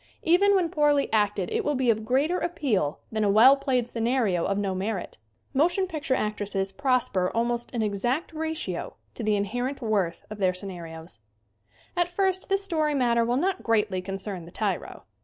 Even 0.23 0.55
when 0.55 0.69
poorly 0.71 1.13
acted 1.13 1.51
it 1.51 1.63
will 1.63 1.75
be 1.75 1.91
of 1.91 2.03
greater 2.03 2.39
appeal 2.39 3.01
than 3.11 3.23
a 3.23 3.29
well 3.29 3.55
played 3.55 3.87
scenario 3.87 4.45
of 4.45 4.57
no 4.57 4.73
merit. 4.73 5.19
Mo 5.53 5.67
tion 5.67 5.85
picture 5.85 6.15
actresses 6.15 6.71
prosper 6.71 7.29
almost 7.35 7.69
in 7.69 7.83
exact 7.83 8.33
ratio 8.33 8.95
to 9.13 9.21
the 9.21 9.35
inherent 9.35 9.79
worth 9.79 10.25
of 10.31 10.39
their 10.39 10.55
scenarios. 10.55 11.19
At 11.95 12.09
first 12.09 12.49
this 12.49 12.63
story 12.63 12.95
matter 12.95 13.23
will 13.23 13.37
not 13.37 13.61
greatly 13.61 14.01
concern 14.01 14.45
the 14.45 14.49
tyro. 14.49 15.03